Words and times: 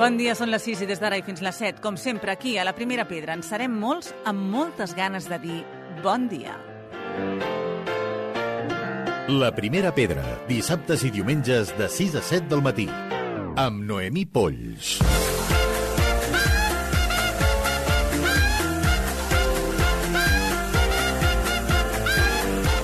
Bon 0.00 0.14
dia, 0.16 0.32
són 0.32 0.48
les 0.48 0.62
6 0.64 0.80
i 0.80 0.86
des 0.88 1.00
d'ara 1.02 1.18
i 1.20 1.22
fins 1.26 1.42
les 1.44 1.58
7. 1.60 1.82
Com 1.84 1.98
sempre, 2.00 2.32
aquí, 2.32 2.54
a 2.56 2.64
la 2.64 2.72
Primera 2.72 3.04
Pedra, 3.04 3.34
en 3.36 3.42
serem 3.44 3.74
molts 3.82 4.14
amb 4.24 4.46
moltes 4.48 4.94
ganes 4.96 5.26
de 5.28 5.36
dir 5.42 5.58
bon 6.00 6.24
dia. 6.30 6.54
La 9.28 9.52
Primera 9.52 9.92
Pedra, 9.92 10.24
dissabtes 10.48 11.04
i 11.04 11.12
diumenges 11.12 11.74
de 11.76 11.90
6 12.00 12.16
a 12.16 12.24
7 12.32 12.48
del 12.48 12.64
matí. 12.64 12.88
Amb 13.60 13.84
Noemí 13.84 14.24
Polls. 14.24 14.96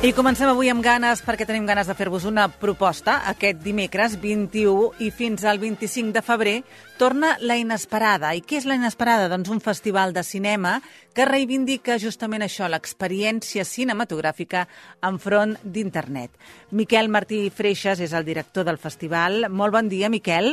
I 0.07 0.13
comencem 0.15 0.47
avui 0.47 0.69
amb 0.71 0.85
ganes 0.87 1.19
perquè 1.27 1.43
tenim 1.49 1.65
ganes 1.67 1.89
de 1.91 1.95
fer-vos 1.99 2.23
una 2.29 2.45
proposta. 2.47 3.17
Aquest 3.27 3.59
dimecres 3.65 4.13
21 4.23 5.01
i 5.03 5.09
fins 5.11 5.43
al 5.43 5.59
25 5.59 6.13
de 6.15 6.21
febrer 6.23 6.53
torna 6.95 7.33
La 7.43 7.57
Inesperada. 7.59 8.31
I 8.39 8.45
què 8.47 8.61
és 8.61 8.69
La 8.71 8.77
Inesperada? 8.79 9.27
Doncs 9.33 9.51
un 9.51 9.59
festival 9.65 10.15
de 10.15 10.23
cinema 10.23 10.77
que 11.11 11.27
reivindica 11.27 11.97
justament 11.99 12.47
això, 12.47 12.69
l'experiència 12.71 13.65
cinematogràfica 13.67 14.69
enfront 15.11 15.57
d'internet. 15.65 16.31
Miquel 16.71 17.11
Martí 17.11 17.49
Freixas 17.51 17.99
és 17.99 18.15
el 18.15 18.29
director 18.29 18.63
del 18.63 18.79
festival. 18.79 19.49
Molt 19.51 19.75
bon 19.75 19.91
dia, 19.91 20.07
Miquel. 20.07 20.53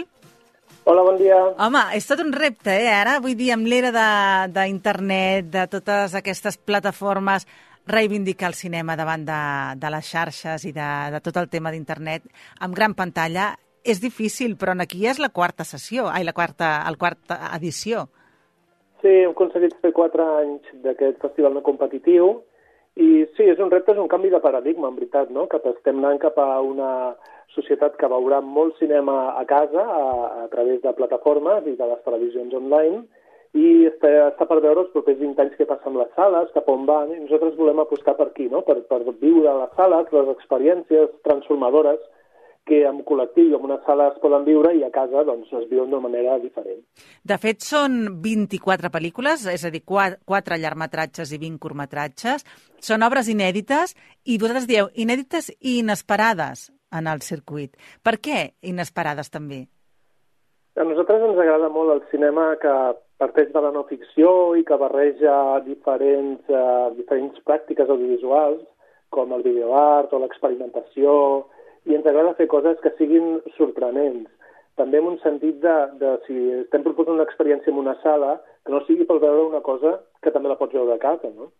Hola, 0.90 1.04
bon 1.06 1.20
dia. 1.22 1.38
Home, 1.62 1.84
és 1.94 2.10
tot 2.10 2.20
un 2.26 2.34
repte, 2.34 2.74
eh? 2.74 2.90
Ara, 2.92 3.20
vull 3.22 3.38
dir, 3.38 3.54
amb 3.54 3.70
l'era 3.70 3.94
d'internet, 4.50 5.46
de, 5.46 5.62
de 5.62 5.68
totes 5.78 6.18
aquestes 6.18 6.58
plataformes, 6.58 7.46
reivindicar 7.88 8.50
el 8.50 8.56
cinema 8.56 8.96
davant 8.96 9.26
de, 9.28 9.42
de 9.80 9.92
les 9.92 10.08
xarxes 10.08 10.66
i 10.66 10.72
de, 10.72 10.90
de 11.12 11.20
tot 11.24 11.38
el 11.42 11.50
tema 11.52 11.72
d'internet 11.72 12.26
amb 12.64 12.76
gran 12.76 12.96
pantalla 12.96 13.54
és 13.84 14.00
difícil, 14.00 14.56
però 14.56 14.76
aquí 14.80 15.06
és 15.08 15.20
la 15.20 15.30
quarta 15.30 15.66
sessió, 15.68 16.08
ai, 16.08 16.24
la 16.24 16.34
quarta, 16.34 16.84
el 16.88 16.98
quarta 16.98 17.52
edició. 17.58 18.08
Sí, 19.02 19.12
hem 19.12 19.34
aconseguit 19.34 19.76
fer 19.84 19.92
quatre 19.92 20.24
anys 20.24 20.70
d'aquest 20.86 21.20
festival 21.20 21.54
no 21.54 21.64
competitiu 21.66 22.38
i 22.96 23.26
sí, 23.36 23.44
és 23.50 23.60
un 23.60 23.72
repte, 23.74 23.92
és 23.92 24.00
un 24.00 24.08
canvi 24.08 24.30
de 24.32 24.40
paradigma, 24.40 24.88
en 24.88 24.96
veritat, 24.96 25.32
no? 25.34 25.48
que 25.52 25.60
estem 25.74 26.00
anant 26.00 26.22
cap 26.22 26.38
a 26.40 26.62
una 26.62 27.18
societat 27.56 27.98
que 28.00 28.10
veurà 28.10 28.40
molt 28.42 28.78
cinema 28.80 29.34
a 29.36 29.44
casa 29.50 29.84
a, 29.84 30.06
a 30.46 30.48
través 30.54 30.80
de 30.82 30.94
plataformes 30.96 31.68
i 31.68 31.76
de 31.76 31.90
les 31.90 32.02
televisions 32.06 32.56
online 32.62 33.04
i 33.54 33.86
està, 33.86 34.10
està 34.32 34.48
per 34.50 34.58
veure 34.64 34.82
els 34.82 34.94
propers 34.96 35.20
20 35.20 35.42
anys 35.44 35.60
què 35.60 35.68
passa 35.70 35.90
amb 35.90 36.02
les 36.02 36.10
sales, 36.18 36.50
cap 36.56 36.70
on 36.74 36.88
van, 36.90 37.12
i 37.14 37.22
nosaltres 37.22 37.56
volem 37.60 37.84
apostar 37.84 38.16
per 38.18 38.32
aquí, 38.32 38.48
no? 38.50 38.64
per, 38.66 38.80
per 38.90 39.04
viure 39.22 39.52
a 39.52 39.60
les 39.62 39.78
sales, 39.78 40.10
les 40.16 40.32
experiències 40.34 41.14
transformadores 41.28 42.02
que 42.66 42.80
en 42.88 43.02
col·lectiu 43.04 43.52
i 43.52 43.56
en 43.58 43.66
una 43.68 43.78
sala 43.84 44.08
es 44.14 44.20
poden 44.24 44.46
viure 44.48 44.72
i 44.76 44.86
a 44.88 44.92
casa 44.94 45.26
doncs, 45.28 45.52
es 45.60 45.66
viuen 45.70 45.92
d'una 45.92 46.08
manera 46.08 46.38
diferent. 46.40 46.80
De 47.28 47.38
fet, 47.38 47.60
són 47.62 48.22
24 48.24 48.90
pel·lícules, 48.94 49.44
és 49.52 49.66
a 49.68 49.72
dir, 49.74 49.84
4 49.84 50.60
llargmetratges 50.64 51.34
i 51.36 51.42
20 51.42 51.60
curtmetratges. 51.64 52.48
Són 52.80 53.04
obres 53.04 53.30
inèdites 53.32 53.98
i 54.24 54.40
vosaltres 54.40 54.70
dieu 54.72 54.90
inèdites 54.96 55.52
i 55.60 55.80
inesperades 55.84 56.70
en 56.96 57.12
el 57.12 57.22
circuit. 57.26 57.76
Per 58.02 58.16
què 58.24 58.54
inesperades 58.64 59.32
també? 59.34 59.66
A 60.80 60.88
nosaltres 60.88 61.22
ens 61.22 61.38
agrada 61.38 61.70
molt 61.70 61.92
el 61.94 62.06
cinema 62.10 62.54
que 62.62 62.72
parteix 63.24 63.50
de 63.56 63.64
la 63.64 63.72
no 63.72 63.86
ficció 63.90 64.30
i 64.60 64.64
que 64.68 64.78
barreja 64.78 65.34
diferents, 65.66 66.44
uh, 66.52 66.92
diferents 67.00 67.40
pràctiques 67.48 67.90
audiovisuals, 67.90 68.62
com 69.16 69.34
el 69.34 69.44
videoart 69.48 70.14
o 70.14 70.22
l'experimentació, 70.22 71.18
i 71.90 71.98
ens 71.98 72.08
agrada 72.08 72.38
fer 72.38 72.48
coses 72.52 72.80
que 72.84 72.94
siguin 73.00 73.40
sorprenents. 73.58 74.30
També 74.80 75.02
en 75.02 75.12
un 75.12 75.20
sentit 75.26 75.60
de, 75.62 75.76
de 76.00 76.16
si 76.28 76.38
estem 76.64 76.86
proposant 76.86 77.18
una 77.18 77.28
experiència 77.28 77.74
en 77.74 77.82
una 77.82 77.98
sala, 78.06 78.38
que 78.66 78.74
no 78.74 78.86
sigui 78.88 79.06
per 79.10 79.20
veure 79.22 79.50
una 79.50 79.62
cosa 79.66 80.00
que 80.24 80.32
també 80.32 80.50
la 80.50 80.58
pots 80.62 80.74
veure 80.74 80.96
a 80.96 81.02
casa, 81.02 81.30
no? 81.36 81.52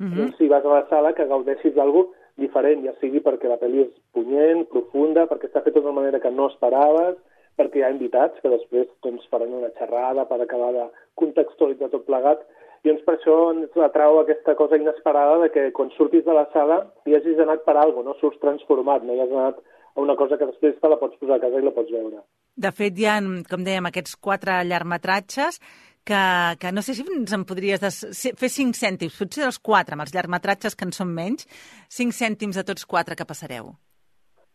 -huh. 0.00 0.16
doncs, 0.16 0.36
si 0.36 0.48
vas 0.48 0.64
a 0.64 0.68
la 0.68 0.86
sala, 0.88 1.12
que 1.12 1.26
gaudeixis 1.26 1.74
d'algú 1.74 2.08
diferent, 2.40 2.84
ja 2.84 2.94
sigui 3.00 3.20
perquè 3.20 3.48
la 3.48 3.58
pel·li 3.60 3.84
és 3.84 3.92
punyent, 4.16 4.64
profunda, 4.72 5.26
perquè 5.28 5.50
està 5.50 5.62
feta 5.62 5.80
d'una 5.80 5.98
manera 6.00 6.20
que 6.20 6.30
no 6.30 6.48
esperaves, 6.48 7.16
perquè 7.60 7.82
hi 7.82 7.84
ha 7.84 7.92
invitats 7.92 8.40
que 8.40 8.52
després 8.52 8.88
doncs, 9.04 9.28
faran 9.32 9.52
una 9.60 9.70
xerrada 9.76 10.24
per 10.30 10.40
acabar 10.40 10.72
de 10.76 10.88
contextualitzar 11.20 11.90
tot 11.92 12.08
plegat, 12.08 12.46
i 12.80 12.88
doncs 12.88 13.04
per 13.04 13.16
això 13.18 13.34
ens 13.52 13.76
atrau 13.84 14.22
aquesta 14.22 14.54
cosa 14.56 14.78
inesperada 14.80 15.36
de 15.42 15.50
que 15.52 15.66
quan 15.76 15.92
surtis 15.96 16.24
de 16.24 16.36
la 16.36 16.46
sala 16.54 16.80
hi 17.04 17.16
hagis 17.18 17.42
anat 17.44 17.66
per 17.66 17.76
alguna 17.76 18.14
no 18.14 18.16
surts 18.20 18.40
transformat, 18.40 19.04
no 19.04 19.16
hi 19.16 19.20
has 19.20 19.34
anat 19.34 19.60
a 19.60 20.00
una 20.00 20.16
cosa 20.16 20.38
que 20.40 20.48
després 20.48 20.78
te 20.80 20.88
la 20.88 20.96
pots 20.96 21.18
posar 21.20 21.36
a 21.36 21.42
casa 21.44 21.60
i 21.60 21.66
la 21.66 21.74
pots 21.76 21.92
veure. 21.92 22.22
De 22.56 22.72
fet, 22.72 22.96
hi 22.96 23.06
ha, 23.10 23.18
com 23.50 23.66
dèiem, 23.66 23.90
aquests 23.90 24.16
quatre 24.16 24.56
llargmetratges 24.64 25.60
que, 26.08 26.22
que 26.62 26.72
no 26.72 26.84
sé 26.86 26.96
si 26.96 27.04
ens 27.04 27.36
en 27.36 27.44
podries 27.44 27.82
des... 27.82 28.00
fer 28.40 28.52
cinc 28.52 28.78
cèntims, 28.78 29.18
potser 29.20 29.44
dels 29.44 29.60
quatre, 29.60 29.98
amb 29.98 30.06
els 30.06 30.16
llargmetratges 30.16 30.78
que 30.78 30.88
en 30.88 30.96
són 30.96 31.12
menys, 31.12 31.48
cinc 31.92 32.16
cèntims 32.16 32.56
de 32.56 32.66
tots 32.72 32.88
quatre 32.88 33.18
que 33.18 33.28
passareu. 33.28 33.74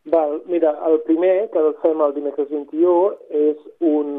Val, 0.06 0.42
mira, 0.46 0.78
el 0.86 1.00
primer, 1.00 1.50
que 1.50 1.58
el 1.58 1.72
fem 1.82 1.98
el 2.04 2.12
dimecres 2.14 2.46
21, 2.46 3.16
és 3.34 3.62
un, 3.82 4.12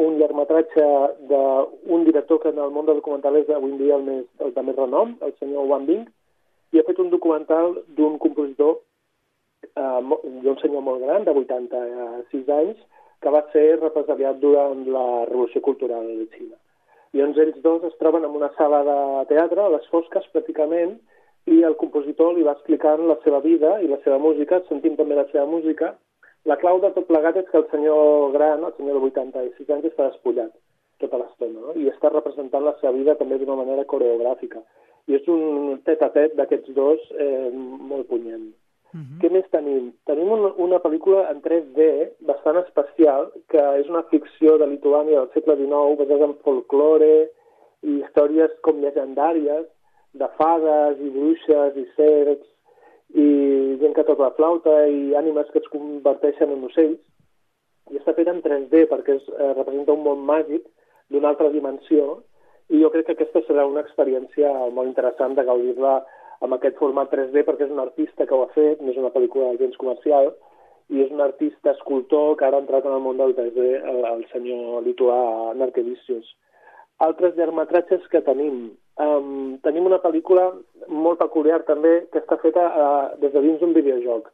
un 0.00 0.14
llargmetratge 0.16 0.86
d'un 1.28 2.06
director 2.06 2.40
que 2.40 2.48
en 2.54 2.60
el 2.64 2.72
món 2.72 2.88
del 2.88 3.02
documental 3.02 3.36
és 3.36 3.50
avui 3.52 3.74
dia 3.76 3.98
el, 3.98 4.06
més, 4.06 4.24
el 4.40 4.54
de 4.56 4.64
més 4.64 4.78
renom, 4.78 5.12
el 5.20 5.34
senyor 5.42 5.68
Wang 5.68 5.84
Bing, 5.90 6.06
i 6.72 6.80
ha 6.80 6.86
fet 6.88 7.02
un 7.04 7.12
documental 7.12 7.76
d'un 7.98 8.16
compositor, 8.22 8.78
eh, 9.68 10.00
d'un 10.46 10.56
senyor 10.62 10.86
molt 10.88 11.04
gran, 11.04 11.28
de 11.28 11.36
86 11.36 12.48
anys, 12.56 12.80
que 13.20 13.36
va 13.36 13.44
ser 13.52 13.66
represaliat 13.82 14.40
durant 14.40 14.80
la 14.96 15.06
Revolució 15.28 15.60
Cultural 15.68 16.08
de 16.08 16.24
Xina. 16.32 16.56
I 17.12 17.20
doncs 17.20 17.44
ells 17.44 17.60
dos 17.60 17.84
es 17.84 18.00
troben 18.00 18.24
en 18.24 18.32
una 18.40 18.48
sala 18.56 18.80
de 18.88 18.98
teatre, 19.28 19.60
a 19.60 19.74
les 19.76 19.84
fosques 19.92 20.24
pràcticament, 20.32 20.96
i 21.46 21.62
el 21.62 21.76
compositor 21.76 22.32
li 22.34 22.44
va 22.46 22.54
explicant 22.56 23.02
la 23.08 23.18
seva 23.24 23.40
vida 23.44 23.76
i 23.84 23.88
la 23.90 23.98
seva 24.04 24.18
música, 24.18 24.62
sentint 24.68 24.96
també 24.96 25.18
la 25.18 25.26
seva 25.32 25.44
música. 25.46 25.92
La 26.48 26.56
clau 26.60 26.80
de 26.80 26.90
tot 26.96 27.06
plegat 27.08 27.36
és 27.40 27.48
que 27.50 27.58
el 27.60 27.66
senyor 27.70 28.32
gran, 28.32 28.64
el 28.64 28.72
senyor 28.78 28.98
de 29.00 29.10
86 29.10 29.70
anys, 29.76 29.90
està 29.90 30.08
despullat 30.08 30.52
tota 31.02 31.20
l'estona, 31.20 31.60
no? 31.60 31.74
i 31.80 31.88
està 31.90 32.10
representant 32.12 32.64
la 32.64 32.74
seva 32.80 32.92
vida 32.96 33.16
també 33.20 33.38
d'una 33.40 33.58
manera 33.60 33.86
coreogràfica. 33.88 34.62
I 35.08 35.18
és 35.18 35.26
un 35.28 35.80
tet-a-tet 35.84 36.32
-tet 36.32 36.36
d'aquests 36.38 36.70
dos 36.76 37.00
eh, 37.18 37.50
molt 37.52 38.08
punyent. 38.08 38.52
Uh 38.94 39.00
-huh. 39.00 39.18
Què 39.20 39.30
més 39.30 39.48
tenim? 39.50 39.92
Tenim 40.06 40.30
un, 40.32 40.52
una 40.56 40.78
pel·lícula 40.78 41.28
en 41.30 41.42
3D 41.42 42.12
bastant 42.20 42.58
especial, 42.62 43.32
que 43.48 43.62
és 43.80 43.88
una 43.88 44.04
ficció 44.12 44.56
de 44.58 44.66
Lituània 44.66 45.18
del 45.18 45.32
segle 45.34 45.56
XIX, 45.56 45.96
basada 45.98 46.24
en 46.24 46.34
folklore 46.44 47.30
i 47.82 48.00
històries 48.00 48.50
com 48.62 48.80
llegendàries, 48.80 49.66
de 50.20 50.28
fades 50.38 51.00
i 51.02 51.10
bruixes 51.14 51.78
i 51.80 51.84
serps 51.96 52.50
i 53.14 53.26
gent 53.80 53.94
que 53.96 54.06
toca 54.06 54.28
la 54.28 54.36
flauta 54.38 54.74
i 54.90 55.14
ànimes 55.18 55.50
que 55.52 55.60
es 55.62 55.70
converteixen 55.72 56.52
en 56.54 56.64
ocells. 56.68 57.00
I 57.92 58.00
està 58.00 58.14
fet 58.16 58.30
en 58.30 58.40
3D 58.42 58.86
perquè 58.90 59.18
es, 59.18 59.26
eh, 59.28 59.52
representa 59.52 59.92
un 59.92 60.04
món 60.06 60.24
màgic 60.24 60.64
d'una 61.12 61.34
altra 61.34 61.50
dimensió 61.52 62.22
i 62.72 62.80
jo 62.80 62.90
crec 62.90 63.06
que 63.06 63.16
aquesta 63.18 63.42
serà 63.44 63.66
una 63.68 63.82
experiència 63.84 64.50
molt 64.72 64.88
interessant 64.88 65.34
de 65.36 65.44
gaudir-la 65.44 65.98
amb 66.44 66.56
aquest 66.56 66.78
format 66.80 67.10
3D 67.12 67.44
perquè 67.44 67.68
és 67.68 67.74
un 67.74 67.82
artista 67.82 68.26
que 68.26 68.34
ho 68.34 68.42
ha 68.44 68.52
fet, 68.54 68.80
no 68.80 68.90
és 68.92 69.00
una 69.00 69.12
pel·lícula 69.12 69.52
gens 69.60 69.76
comercial, 69.80 70.32
i 70.92 71.00
és 71.04 71.12
un 71.12 71.20
artista 71.24 71.72
escultor 71.72 72.36
que 72.36 72.46
ara 72.46 72.58
ha 72.58 72.64
entrat 72.64 72.84
en 72.84 72.96
el 72.96 73.04
món 73.04 73.20
del 73.20 73.34
3D, 73.36 73.68
el, 73.92 74.00
el 74.10 74.24
senyor 74.32 74.82
lituà 74.84 75.54
Narkevicius. 75.60 76.26
Altres 77.04 77.36
llargmetratges 77.38 78.04
que 78.12 78.20
tenim, 78.26 78.74
Um, 78.94 79.58
tenim 79.66 79.88
una 79.88 79.98
pel·lícula 79.98 80.52
molt 80.86 81.18
peculiar 81.18 81.64
també 81.66 82.04
que 82.12 82.20
està 82.20 82.36
feta 82.38 82.62
uh, 82.62 83.06
des 83.18 83.32
de 83.34 83.40
dins 83.42 83.58
d'un 83.58 83.74
videojoc. 83.74 84.28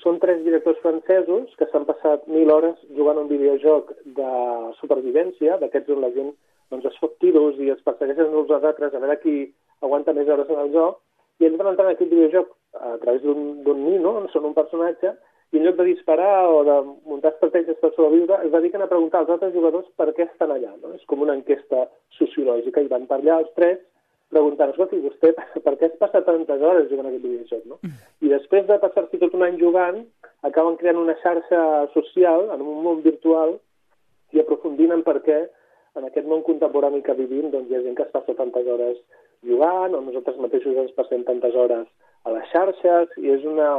Són 0.00 0.20
tres 0.22 0.40
directors 0.44 0.78
francesos 0.80 1.52
que 1.60 1.68
s'han 1.68 1.84
passat 1.88 2.24
mil 2.32 2.48
hores 2.52 2.78
jugant 2.96 3.20
un 3.20 3.28
videojoc 3.28 3.92
de 4.16 4.30
supervivència, 4.80 5.58
d'aquests 5.60 5.92
on 5.92 6.00
la 6.04 6.12
gent 6.14 6.32
doncs, 6.72 6.86
es 6.88 6.96
fot 7.02 7.18
tiros 7.20 7.60
i 7.60 7.68
es 7.74 7.82
persegueixen 7.84 8.32
uns 8.32 8.52
als 8.56 8.64
altres 8.70 8.94
a 8.94 9.02
veure 9.02 9.18
qui 9.20 9.36
aguanta 9.84 10.14
més 10.16 10.28
hores 10.32 10.48
en 10.48 10.62
el 10.64 10.72
joc, 10.72 11.02
i 11.40 11.48
ells 11.48 11.58
van 11.60 11.74
entrar 11.74 11.90
en 11.90 11.94
aquest 11.94 12.12
videojoc 12.12 12.54
a 12.80 12.96
través 13.02 13.20
d'un 13.24 13.82
nino, 13.84 14.14
on 14.22 14.30
són 14.32 14.48
un 14.48 14.56
personatge, 14.56 15.12
i 15.52 15.60
en 15.60 15.66
lloc 15.66 15.76
de 15.76 15.86
disparar 15.90 16.48
o 16.50 16.62
de 16.66 16.76
muntar 17.06 17.34
estratègies 17.34 17.76
per 17.82 17.92
sobreviure, 17.92 18.40
es 18.46 18.54
dediquen 18.54 18.82
a 18.82 18.88
preguntar 18.90 19.20
als 19.22 19.34
altres 19.36 19.52
jugadors 19.54 19.86
per 20.00 20.08
què 20.16 20.24
estan 20.24 20.54
allà. 20.54 20.72
No? 20.80 20.94
És 20.96 21.04
com 21.10 21.22
una 21.22 21.36
enquesta 21.36 21.84
sociològica, 22.16 22.82
i 22.82 22.90
van 22.90 23.06
allà 23.12 23.38
els 23.44 23.52
tres 23.58 23.84
preguntant, 24.32 24.72
escolti, 24.72 24.98
vostè 25.04 25.32
per 25.64 25.74
què 25.76 25.90
es 25.90 25.98
passa 26.00 26.22
tantes 26.26 26.62
hores 26.62 26.88
jugant 26.90 27.08
a 27.08 27.12
aquest 27.12 27.24
videojoc, 27.24 27.66
no? 27.70 27.78
I 28.20 28.32
després 28.32 28.66
de 28.66 28.78
passar-s'hi 28.82 29.20
tot 29.22 29.36
un 29.38 29.44
any 29.46 29.58
jugant, 29.60 30.02
acaben 30.46 30.78
creant 30.80 30.98
una 31.02 31.16
xarxa 31.22 31.60
social 31.94 32.50
en 32.54 32.64
un 32.64 32.82
món 32.84 33.02
virtual 33.06 33.56
i 34.34 34.42
aprofundint 34.42 34.92
en 34.92 35.04
per 35.06 35.20
què 35.26 35.44
en 35.96 36.04
aquest 36.04 36.26
món 36.28 36.42
contemporani 36.46 37.02
que 37.02 37.16
vivim 37.18 37.50
doncs 37.52 37.70
hi 37.70 37.76
ha 37.76 37.84
gent 37.84 37.96
que 37.96 38.04
es 38.04 38.12
passa 38.12 38.34
tantes 38.36 38.66
hores 38.68 38.98
jugant 39.48 39.94
o 39.96 40.02
nosaltres 40.04 40.40
mateixos 40.42 40.76
ens 40.82 40.94
passem 40.98 41.24
tantes 41.24 41.54
hores 41.54 41.86
a 42.24 42.34
les 42.34 42.48
xarxes 42.52 43.14
i 43.22 43.32
és 43.32 43.46
una 43.48 43.70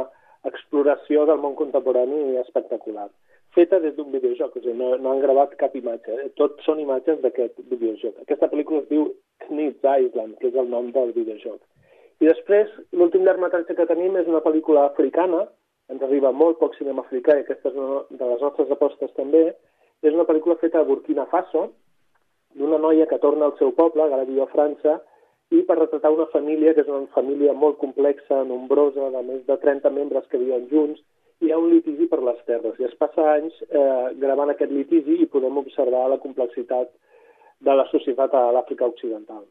exploració 0.48 1.26
del 1.28 1.40
món 1.42 1.54
contemporani 1.58 2.38
espectacular. 2.42 3.08
Feta 3.56 3.80
des 3.80 3.94
d'un 3.96 4.10
videojoc, 4.12 4.56
o 4.56 4.60
sigui, 4.60 4.76
no, 4.76 4.96
no 5.02 5.12
han 5.12 5.22
gravat 5.24 5.54
cap 5.60 5.74
imatge, 5.76 6.14
eh? 6.14 6.28
tot 6.40 6.60
són 6.66 6.80
imatges 6.82 7.20
d'aquest 7.22 7.60
videojoc. 7.70 8.14
Aquesta 8.22 8.50
pel·lícula 8.52 8.82
es 8.84 8.90
diu 8.92 9.08
Knit's 9.46 9.84
Island, 9.84 10.36
que 10.40 10.50
és 10.50 10.58
el 10.58 10.68
nom 10.72 10.92
del 10.94 11.14
videojoc. 11.16 11.60
I 12.18 12.26
després, 12.26 12.70
l'últim 12.92 13.24
llargmetratge 13.24 13.76
que 13.78 13.88
tenim 13.88 14.16
és 14.18 14.28
una 14.30 14.42
pel·lícula 14.44 14.88
africana, 14.90 15.46
ens 15.88 16.02
arriba 16.04 16.32
molt 16.34 16.58
poc 16.60 16.74
cinema 16.76 17.04
africà 17.06 17.36
i 17.36 17.44
aquesta 17.44 17.70
és 17.70 17.76
una 17.78 18.02
de 18.10 18.30
les 18.32 18.42
nostres 18.44 18.72
apostes 18.74 19.14
també, 19.16 19.44
és 20.02 20.14
una 20.14 20.26
pel·lícula 20.28 20.58
feta 20.60 20.82
a 20.82 20.88
Burkina 20.88 21.26
Faso, 21.30 21.68
d'una 22.58 22.80
noia 22.82 23.06
que 23.06 23.20
torna 23.22 23.46
al 23.46 23.56
seu 23.58 23.72
poble, 23.76 24.08
que 24.08 24.18
ara 24.18 24.28
viu 24.28 24.42
a 24.42 24.50
França, 24.52 24.98
i 25.54 25.62
per 25.64 25.78
retratar 25.78 26.10
una 26.12 26.26
família 26.32 26.74
que 26.74 26.82
és 26.84 26.90
una 26.90 27.06
família 27.14 27.54
molt 27.56 27.78
complexa, 27.80 28.42
nombrosa, 28.44 29.08
de 29.14 29.22
més 29.24 29.44
de 29.46 29.56
30 29.62 29.90
membres 29.94 30.26
que 30.28 30.40
viuen 30.40 30.66
junts, 30.72 31.00
hi 31.40 31.52
ha 31.52 31.58
un 31.58 31.70
litigi 31.72 32.08
per 32.10 32.20
les 32.24 32.40
terres. 32.48 32.78
I 32.80 32.88
es 32.88 32.96
passa 32.98 33.26
anys 33.36 33.54
eh, 33.68 34.16
gravant 34.22 34.50
aquest 34.54 34.72
litigi 34.74 35.20
i 35.22 35.30
podem 35.30 35.60
observar 35.62 36.08
la 36.10 36.18
complexitat 36.22 36.90
de 37.64 37.74
la 37.74 37.86
societat 37.92 38.34
a 38.34 38.48
l'Àfrica 38.54 38.86
Occidental. 38.90 39.46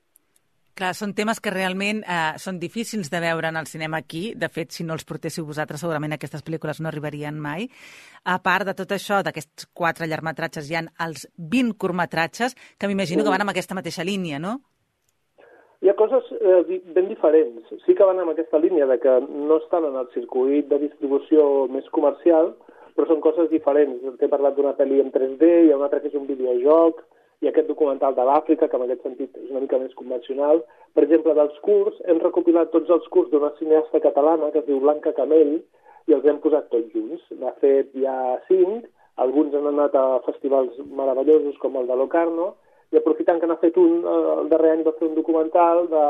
Clar, 0.78 0.92
són 0.94 1.16
temes 1.18 1.40
que 1.42 1.50
realment 1.50 2.04
eh, 2.06 2.36
són 2.38 2.60
difícils 2.62 3.10
de 3.10 3.22
veure 3.24 3.50
en 3.50 3.58
el 3.58 3.66
cinema 3.66 3.98
aquí. 4.04 4.36
De 4.38 4.50
fet, 4.54 4.76
si 4.76 4.86
no 4.86 4.94
els 4.94 5.08
portéssiu 5.10 5.48
vosaltres, 5.48 5.82
segurament 5.82 6.14
aquestes 6.14 6.46
pel·lícules 6.46 6.84
no 6.84 6.92
arribarien 6.92 7.40
mai. 7.42 7.66
A 8.30 8.38
part 8.46 8.68
de 8.70 8.76
tot 8.78 8.94
això, 8.94 9.24
d'aquests 9.26 9.72
quatre 9.74 10.06
llargmetratges, 10.06 10.70
hi 10.70 10.78
han 10.78 10.92
els 11.02 11.26
20 11.38 11.74
curtmetratges, 11.82 12.54
que 12.78 12.92
m'imagino 12.92 13.26
que 13.26 13.34
van 13.34 13.48
amb 13.48 13.56
aquesta 13.56 13.78
mateixa 13.80 14.06
línia, 14.06 14.38
no? 14.44 14.60
Hi 15.82 15.90
ha 15.92 15.94
coses 15.94 16.26
eh, 16.42 16.80
ben 16.96 17.08
diferents. 17.08 17.68
Sí 17.86 17.94
que 17.94 18.06
van 18.10 18.18
amb 18.22 18.34
aquesta 18.34 18.58
línia 18.58 18.88
de 18.90 18.98
que 19.02 19.12
no 19.28 19.60
estan 19.62 19.86
en 19.86 20.00
el 20.00 20.08
circuit 20.16 20.66
de 20.72 20.80
distribució 20.82 21.68
més 21.70 21.86
comercial, 21.94 22.56
però 22.98 23.06
són 23.06 23.22
coses 23.22 23.52
diferents. 23.52 24.02
T'he 24.18 24.32
parlat 24.32 24.58
d'una 24.58 24.74
pel·li 24.80 24.98
en 25.04 25.14
3D, 25.14 25.52
hi 25.68 25.72
ha 25.72 25.78
una 25.78 25.86
altra 25.86 26.02
que 26.02 26.10
és 26.10 26.18
un 26.18 26.26
videojoc, 26.26 27.06
i 27.46 27.50
aquest 27.52 27.70
documental 27.70 28.16
de 28.18 28.26
l'Àfrica, 28.26 28.66
que 28.66 28.78
en 28.80 28.88
aquest 28.88 29.04
sentit 29.06 29.38
és 29.38 29.52
una 29.54 29.62
mica 29.62 29.78
més 29.78 29.94
convencional. 29.94 30.64
Per 30.98 31.04
exemple, 31.06 31.36
dels 31.38 31.60
curs, 31.66 32.00
hem 32.10 32.22
recopilat 32.26 32.74
tots 32.74 32.90
els 32.90 33.06
curs 33.14 33.30
d'una 33.30 33.54
cineasta 33.60 34.02
catalana 34.02 34.50
que 34.50 34.64
es 34.64 34.70
diu 34.70 34.82
Blanca 34.82 35.14
Camell 35.14 35.60
i 36.10 36.16
els 36.18 36.26
hem 36.26 36.42
posat 36.42 36.72
tots 36.74 36.90
junts. 36.96 37.22
N'ha 37.38 37.54
fet 37.62 37.94
ja 38.02 38.16
cinc, 38.48 38.88
alguns 39.22 39.54
han 39.54 39.70
anat 39.70 39.94
a 39.94 40.08
festivals 40.26 40.74
meravellosos 40.90 41.62
com 41.62 41.78
el 41.78 41.86
de 41.86 42.02
Locarno, 42.02 42.56
i 42.92 43.00
aprofitant 43.00 43.42
que 43.42 43.50
n'ha 43.50 43.60
fet 43.62 43.78
un, 43.82 44.00
eh, 44.04 44.34
el 44.42 44.50
darrer 44.54 44.74
any 44.76 44.84
va 44.88 44.96
fer 45.00 45.10
un 45.10 45.16
documental 45.18 45.88
de, 45.92 46.04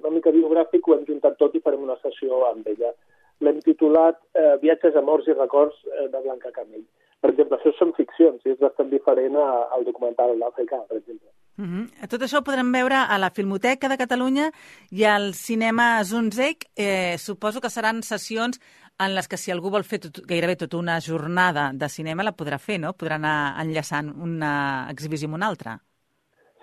una 0.00 0.14
mica 0.16 0.32
biogràfic, 0.32 0.88
ho 0.88 0.96
hem 0.96 1.06
juntat 1.08 1.38
tot 1.40 1.54
i 1.54 1.62
farem 1.64 1.84
una 1.84 1.98
sessió 2.02 2.44
amb 2.48 2.68
ella. 2.74 2.92
L'hem 3.44 3.60
titulat 3.64 4.20
eh, 4.32 4.54
Viatges, 4.62 4.96
amors 4.96 5.28
i 5.28 5.36
records 5.36 5.76
eh, 5.90 6.08
de 6.12 6.22
Blanca 6.24 6.52
Camell. 6.54 6.84
Per 7.24 7.30
exemple, 7.32 7.56
això 7.56 7.72
són 7.78 7.94
ficcions 7.96 8.42
i 8.44 8.52
és 8.52 8.60
bastant 8.60 8.90
diferent 8.90 9.38
al 9.40 9.84
documental 9.86 10.34
d'Àfrica, 10.40 10.82
per 10.88 10.98
exemple. 10.98 11.30
Uh 11.56 11.64
-huh. 11.64 12.08
Tot 12.10 12.20
això 12.20 12.38
ho 12.38 12.44
podrem 12.44 12.72
veure 12.72 12.96
a 13.08 13.16
la 13.18 13.30
Filmoteca 13.30 13.88
de 13.88 13.96
Catalunya 13.96 14.50
i 14.90 15.04
al 15.04 15.32
cinema 15.34 16.04
Zunzek. 16.04 16.66
Eh, 16.76 17.16
suposo 17.18 17.60
que 17.60 17.70
seran 17.70 18.02
sessions 18.02 18.60
en 18.98 19.14
les 19.14 19.26
que 19.28 19.36
si 19.36 19.50
algú 19.50 19.70
vol 19.70 19.84
fer 19.84 20.00
tot, 20.00 20.20
gairebé 20.26 20.56
tota 20.56 20.76
una 20.76 21.00
jornada 21.00 21.70
de 21.72 21.88
cinema 21.88 22.22
la 22.22 22.36
podrà 22.36 22.58
fer, 22.58 22.78
no? 22.78 22.92
Podrà 22.92 23.14
anar 23.14 23.56
enllaçant 23.62 24.12
una 24.20 24.86
exhibició 24.90 25.26
amb 25.26 25.34
una 25.34 25.46
altra. 25.46 25.80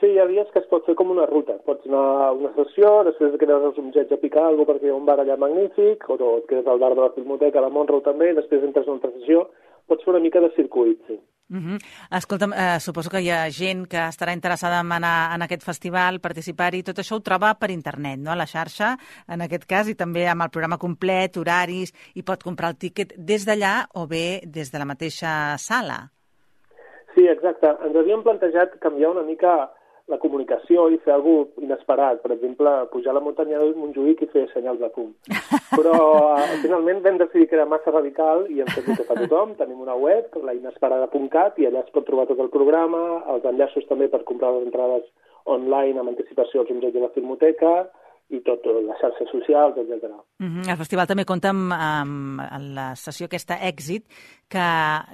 Sí, 0.01 0.07
hi 0.09 0.18
ha 0.18 0.25
dies 0.25 0.48
que 0.50 0.57
es 0.57 0.65
pot 0.65 0.88
fer 0.89 0.95
com 0.98 1.12
una 1.13 1.27
ruta. 1.30 1.59
Pots 1.62 1.86
anar 1.86 2.06
a 2.25 2.30
una 2.33 2.50
sessió, 2.56 3.03
després 3.06 3.36
quedes 3.38 3.65
als 3.68 3.77
Umgets 3.77 4.15
a 4.15 4.18
picar 4.18 4.48
alguna 4.48 4.71
perquè 4.71 4.88
hi 4.88 4.94
ha 4.94 4.98
un 4.98 5.06
bar 5.06 5.19
allà 5.21 5.36
magnífic, 5.38 6.07
o 6.09 6.15
et 6.39 6.48
quedes 6.50 6.65
al 6.65 6.81
bar 6.81 6.95
de 6.95 7.03
la 7.03 7.12
Filmoteca, 7.13 7.59
a 7.62 7.68
la 7.68 7.69
Montreux 7.69 8.01
també, 8.07 8.31
després 8.33 8.65
entres 8.65 8.88
a 8.88 8.89
una 8.89 8.98
altra 8.98 9.12
sessió. 9.19 9.44
Pots 9.86 10.01
fer 10.01 10.15
una 10.15 10.24
mica 10.24 10.42
de 10.42 10.50
circuit, 10.56 10.98
sí. 11.06 11.19
Uh 11.51 11.57
-huh. 11.57 11.77
Escolta'm, 12.18 12.53
eh, 12.53 12.80
suposo 12.80 13.12
que 13.12 13.21
hi 13.21 13.30
ha 13.30 13.51
gent 13.51 13.86
que 13.86 13.98
estarà 13.98 14.33
interessada 14.33 14.80
en 14.80 14.92
anar 14.92 15.36
en 15.36 15.42
aquest 15.44 15.63
festival, 15.63 16.19
participar-hi, 16.19 16.81
tot 16.81 16.98
això 16.98 17.18
ho 17.18 17.19
troba 17.19 17.53
per 17.59 17.69
internet, 17.69 18.18
no?, 18.19 18.31
a 18.31 18.36
la 18.36 18.48
xarxa, 18.48 18.98
en 19.27 19.42
aquest 19.42 19.65
cas, 19.65 19.88
i 19.88 19.95
també 19.95 20.27
amb 20.27 20.42
el 20.42 20.50
programa 20.50 20.77
complet, 20.77 21.38
horaris, 21.38 21.94
i 22.15 22.24
pot 22.24 22.42
comprar 22.42 22.69
el 22.69 22.77
tíquet 22.77 23.13
des 23.18 23.45
d'allà 23.45 23.86
o 23.94 24.07
bé 24.07 24.42
des 24.45 24.71
de 24.71 24.80
la 24.80 24.86
mateixa 24.86 25.57
sala. 25.57 26.09
Sí, 27.13 27.27
exacte. 27.27 27.68
Ens 27.68 27.95
havíem 27.95 28.24
plantejat 28.24 28.80
canviar 28.80 29.12
una 29.12 29.24
mica 29.24 29.69
la 30.12 30.19
comunicació 30.22 30.90
i 30.92 31.00
fer 31.06 31.16
alguna 31.16 31.46
cosa 31.48 31.66
inesperat. 31.66 32.22
Per 32.24 32.31
exemple, 32.36 32.72
pujar 32.92 33.13
a 33.13 33.18
la 33.18 33.24
muntanya 33.24 33.60
del 33.62 33.74
Montjuïc 33.80 34.25
i 34.25 34.30
fer 34.34 34.46
senyals 34.52 34.81
de 34.81 34.90
fum. 34.96 35.13
Però 35.78 35.96
uh, 35.96 36.44
finalment 36.63 37.02
vam 37.06 37.19
decidir 37.22 37.48
que 37.50 37.58
era 37.60 37.69
massa 37.69 37.94
radical 37.96 38.46
i 38.52 38.62
hem 38.62 38.72
fet 38.75 38.90
el 38.92 39.00
que 39.00 39.08
fa 39.08 39.18
tothom. 39.19 39.56
Tenim 39.60 39.81
una 39.84 39.96
web, 39.96 40.36
la 40.44 40.56
inesperada.cat, 40.58 41.60
i 41.62 41.69
allà 41.69 41.86
es 41.86 41.96
pot 41.96 42.08
trobar 42.10 42.28
tot 42.30 42.42
el 42.44 42.52
programa, 42.54 43.02
els 43.34 43.48
enllaços 43.48 43.88
també 43.90 44.12
per 44.12 44.24
comprar 44.28 44.54
les 44.58 44.68
entrades 44.68 45.08
online 45.50 46.00
amb 46.00 46.12
anticipació 46.12 46.62
als 46.62 46.72
Umbrets 46.74 46.94
de 46.98 47.02
la 47.02 47.13
Filmoteca, 47.16 47.74
i 48.31 48.39
tot, 48.48 48.66
les 48.66 49.00
xarxes 49.01 49.30
socials, 49.31 49.78
etc. 49.78 50.07
Uh 50.39 50.45
-huh. 50.48 50.69
El 50.72 50.78
festival 50.78 51.07
també 51.07 51.25
compta 51.25 51.50
amb, 51.50 51.72
amb, 51.72 52.39
amb 52.39 52.75
la 52.75 52.95
sessió 52.95 53.25
aquesta 53.25 53.56
Èxit, 53.60 54.04
que, 54.48 54.68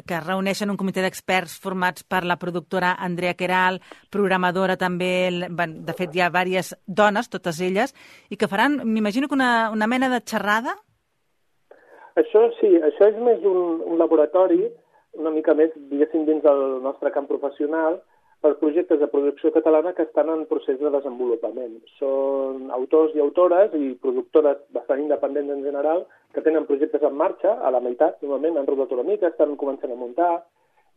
que 0.08 0.20
reuneixen 0.20 0.70
un 0.70 0.78
comitè 0.78 1.02
d'experts 1.02 1.60
formats 1.60 2.04
per 2.04 2.24
la 2.24 2.38
productora 2.38 2.96
Andrea 3.00 3.34
Queral, 3.34 3.82
programadora 4.10 4.78
també, 4.78 5.30
de 5.32 5.94
fet 5.94 6.16
hi 6.16 6.22
ha 6.22 6.30
diverses 6.30 6.76
dones, 6.86 7.30
totes 7.30 7.60
elles, 7.62 7.94
i 8.30 8.38
que 8.38 8.48
faran, 8.48 8.82
m'imagino 8.86 9.28
que 9.28 9.36
una, 9.36 9.70
una 9.72 9.88
mena 9.88 10.10
de 10.10 10.22
xerrada? 10.22 10.76
Això 12.16 12.50
sí, 12.60 12.70
això 12.82 13.10
és 13.10 13.18
més 13.22 13.44
un, 13.44 13.82
un 13.86 13.98
laboratori, 13.98 14.64
una 15.14 15.32
mica 15.32 15.54
més, 15.54 15.70
diguéssim, 15.76 16.26
dins 16.26 16.44
del 16.44 16.82
nostre 16.82 17.12
camp 17.12 17.28
professional, 17.28 18.02
per 18.42 18.54
projectes 18.62 19.00
de 19.02 19.08
producció 19.10 19.52
catalana 19.52 19.94
que 19.98 20.06
estan 20.06 20.30
en 20.30 20.46
procés 20.50 20.78
de 20.80 20.92
desenvolupament. 20.94 21.80
Són 21.98 22.70
autors 22.76 23.16
i 23.18 23.24
autores 23.24 23.74
i 23.74 23.96
productores 24.02 24.60
bastant 24.76 25.02
independents 25.02 25.56
en 25.56 25.64
general 25.66 26.06
que 26.36 26.44
tenen 26.46 26.68
projectes 26.70 27.02
en 27.02 27.18
marxa, 27.18 27.56
a 27.58 27.72
la 27.74 27.82
meitat, 27.82 28.22
normalment 28.22 28.60
han 28.62 28.70
rodat 28.70 28.94
una 28.94 29.08
mica, 29.08 29.32
estan 29.32 29.58
començant 29.58 29.94
a 29.94 29.98
muntar, 29.98 30.36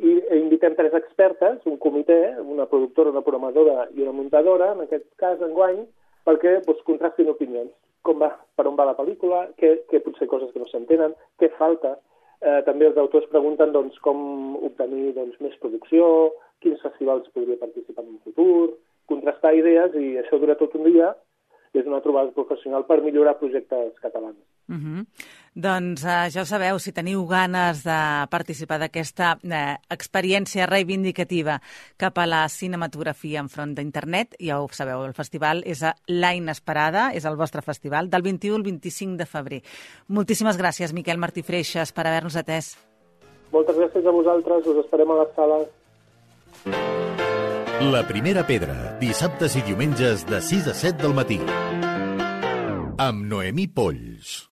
i 0.00 0.12
invitem 0.38 0.76
tres 0.76 0.94
expertes, 0.96 1.60
un 1.68 1.76
comitè, 1.76 2.36
una 2.40 2.66
productora, 2.66 3.12
una 3.12 3.24
programadora 3.24 3.86
i 3.96 4.04
una 4.04 4.14
muntadora, 4.16 4.72
en 4.72 4.86
aquest 4.86 5.08
cas, 5.20 5.40
enguany, 5.44 5.82
perquè 6.24 6.60
doncs, 6.64 6.84
contrastin 6.86 7.28
opinions. 7.32 7.72
Com 8.06 8.20
va, 8.22 8.30
per 8.56 8.64
on 8.68 8.78
va 8.78 8.86
la 8.88 8.96
pel·lícula, 8.96 9.42
què, 9.60 9.74
què 9.90 10.00
potser 10.04 10.28
coses 10.28 10.52
que 10.54 10.62
no 10.62 10.68
s'entenen, 10.70 11.12
què 11.40 11.50
falta. 11.58 11.98
Eh, 12.40 12.60
també 12.64 12.86
els 12.88 12.96
autors 12.96 13.26
pregunten 13.28 13.72
doncs, 13.72 13.98
com 14.04 14.56
obtenir 14.64 15.12
doncs, 15.16 15.36
més 15.44 15.56
producció, 15.60 16.04
quins 16.64 16.80
festivals 16.80 17.28
podria 17.34 17.60
participar 17.60 18.04
en 18.04 18.14
un 18.14 18.22
futur, 18.24 18.78
contrastar 19.10 19.52
idees 19.58 19.96
i 20.00 20.14
això 20.20 20.38
dura 20.40 20.56
tot 20.60 20.76
un 20.78 20.86
dia 20.88 21.10
és 21.76 21.86
una 21.86 22.00
trobada 22.02 22.32
professional 22.34 22.86
per 22.88 23.00
millorar 23.04 23.36
projectes 23.38 23.92
catalans. 24.02 24.40
Uh 24.68 24.78
-huh. 24.80 25.04
Doncs 25.50 26.04
uh, 26.06 26.28
ja 26.30 26.44
ho 26.44 26.46
sabeu, 26.46 26.78
si 26.78 26.92
teniu 26.94 27.24
ganes 27.26 27.80
de 27.82 27.98
participar 28.30 28.76
d'aquesta 28.78 29.32
uh, 29.34 29.62
experiència 29.90 30.68
reivindicativa 30.70 31.56
cap 31.98 32.20
a 32.22 32.26
la 32.28 32.44
cinematografia 32.46 33.42
enfront 33.42 33.72
d'internet, 33.74 34.36
ja 34.38 34.60
ho 34.62 34.68
sabeu, 34.70 35.02
el 35.08 35.14
festival 35.16 35.64
és 35.66 35.82
a 35.82 35.96
La 36.06 36.36
Inesperada, 36.38 37.08
és 37.18 37.26
el 37.26 37.34
vostre 37.34 37.64
festival, 37.66 38.06
del 38.12 38.22
21 38.22 38.60
al 38.60 38.62
25 38.68 39.18
de 39.18 39.26
febrer. 39.26 39.58
Moltíssimes 40.06 40.60
gràcies, 40.60 40.94
Miquel 40.94 41.18
Martí 41.18 41.42
Freixas, 41.42 41.90
per 41.90 42.06
haver-nos 42.06 42.38
atès. 42.38 42.76
Moltes 43.50 43.74
gràcies 43.74 44.06
a 44.06 44.14
vosaltres, 44.14 44.68
us 44.70 44.78
esperem 44.84 45.10
a 45.10 45.16
les 45.24 45.34
sales. 45.34 45.66
La 47.90 48.04
primera 48.06 48.46
pedra, 48.46 48.94
dissabtes 49.02 49.58
i 49.58 49.64
diumenges 49.66 50.22
de 50.30 50.38
6 50.38 50.70
a 50.70 50.76
7 50.78 51.02
del 51.02 51.16
matí. 51.16 51.40
Amb 53.00 53.26
Noemí 53.26 53.66
Polls. 53.66 54.46